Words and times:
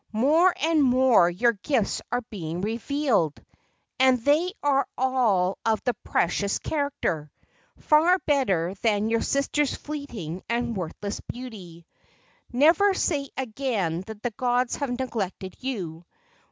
"More 0.13 0.51
and 0.59 0.83
more 0.83 1.29
your 1.29 1.53
gifts 1.53 2.01
are 2.11 2.23
being 2.31 2.61
revealed, 2.61 3.39
and 3.99 4.17
they 4.19 4.51
are 4.63 4.87
all 4.97 5.59
of 5.63 5.83
the 5.83 5.93
precious 6.03 6.57
character 6.57 7.31
far 7.77 8.17
better 8.25 8.73
than 8.81 9.11
your 9.11 9.21
sister's 9.21 9.75
fleeting 9.75 10.41
and 10.49 10.75
worthless 10.75 11.19
beauty. 11.31 11.85
Never 12.51 12.95
say 12.95 13.29
again 13.37 14.01
that 14.07 14.23
the 14.23 14.31
gods 14.31 14.77
have 14.77 14.97
neglected 14.97 15.53
you. 15.59 16.03